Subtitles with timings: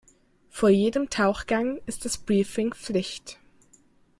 [0.49, 3.37] Vor jedem Tauchgang ist das Briefing Pflicht.